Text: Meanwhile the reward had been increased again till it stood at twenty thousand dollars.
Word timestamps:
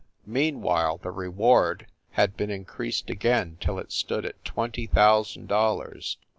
Meanwhile 0.25 0.97
the 1.03 1.11
reward 1.11 1.85
had 2.13 2.35
been 2.35 2.49
increased 2.49 3.11
again 3.11 3.59
till 3.61 3.77
it 3.77 3.91
stood 3.91 4.25
at 4.25 4.43
twenty 4.43 4.87
thousand 4.87 5.47
dollars. 5.47 6.17